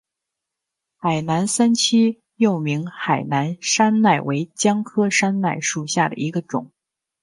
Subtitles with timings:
[0.97, 6.71] 海南三七又名海南山柰为姜科山柰属下的一个种。